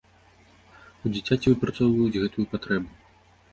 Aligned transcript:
У 1.09 1.11
дзіцяці 1.17 1.53
выпрацоўваюць 1.53 2.19
гэтую 2.25 2.49
патрэбу. 2.57 2.91